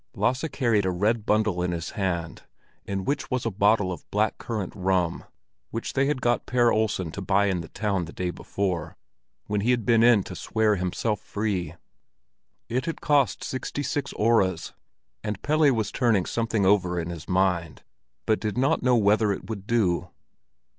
Lasse 0.15 0.45
carried 0.51 0.83
a 0.83 0.89
red 0.89 1.27
bundle 1.27 1.61
in 1.61 1.71
his 1.71 1.91
hand, 1.91 2.41
in 2.85 3.05
which 3.05 3.29
was 3.29 3.45
a 3.45 3.51
bottle 3.51 3.91
of 3.91 4.09
black 4.09 4.39
currant 4.39 4.73
rum, 4.75 5.25
which 5.69 5.93
they 5.93 6.07
had 6.07 6.23
got 6.23 6.47
Per 6.47 6.71
Olsen 6.71 7.11
to 7.11 7.21
buy 7.21 7.45
in 7.45 7.61
the 7.61 7.67
town 7.67 8.05
the 8.05 8.11
day 8.11 8.31
before, 8.31 8.97
when 9.45 9.61
he 9.61 9.69
had 9.69 9.85
been 9.85 10.01
in 10.01 10.23
to 10.23 10.35
swear 10.35 10.75
himself 10.75 11.19
free. 11.19 11.75
It 12.67 12.87
had 12.87 12.99
cost 12.99 13.43
sixty 13.43 13.83
six 13.83 14.11
öres, 14.13 14.73
and 15.23 15.39
Pelle 15.43 15.71
was 15.71 15.91
turning 15.91 16.25
something 16.25 16.65
over 16.65 16.99
in 16.99 17.11
his 17.11 17.29
mind, 17.29 17.83
but 18.25 18.39
did 18.39 18.57
not 18.57 18.81
know 18.81 18.95
whether 18.95 19.31
it 19.31 19.51
would 19.51 19.67
do. 19.67 20.09